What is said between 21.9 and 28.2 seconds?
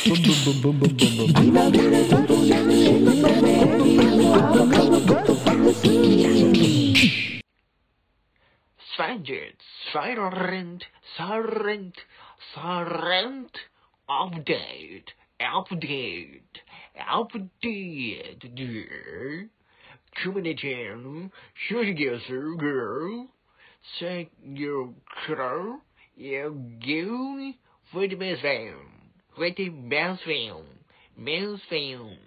get through, girl. Say your crow, you go with the